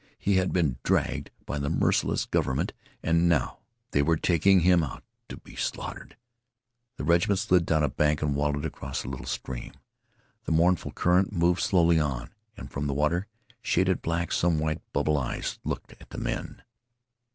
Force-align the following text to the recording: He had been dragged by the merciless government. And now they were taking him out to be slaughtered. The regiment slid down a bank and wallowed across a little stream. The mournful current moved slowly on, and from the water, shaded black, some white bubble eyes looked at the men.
He 0.17 0.37
had 0.37 0.51
been 0.51 0.79
dragged 0.81 1.29
by 1.45 1.59
the 1.59 1.69
merciless 1.69 2.25
government. 2.25 2.73
And 3.03 3.29
now 3.29 3.59
they 3.91 4.01
were 4.01 4.17
taking 4.17 4.61
him 4.61 4.83
out 4.83 5.03
to 5.29 5.37
be 5.37 5.55
slaughtered. 5.55 6.15
The 6.97 7.03
regiment 7.03 7.37
slid 7.37 7.67
down 7.67 7.83
a 7.83 7.87
bank 7.87 8.23
and 8.23 8.35
wallowed 8.35 8.65
across 8.65 9.03
a 9.03 9.07
little 9.07 9.27
stream. 9.27 9.73
The 10.45 10.53
mournful 10.53 10.93
current 10.93 11.31
moved 11.31 11.61
slowly 11.61 11.99
on, 11.99 12.31
and 12.57 12.71
from 12.71 12.87
the 12.87 12.95
water, 12.95 13.27
shaded 13.61 14.01
black, 14.01 14.31
some 14.31 14.57
white 14.57 14.81
bubble 14.91 15.19
eyes 15.19 15.59
looked 15.63 15.91
at 15.99 16.09
the 16.09 16.17
men. 16.17 16.63